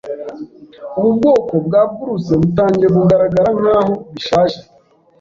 [0.97, 4.59] Ubu bwoko bwa blouse butangiye kugaragara nkaho bishaje.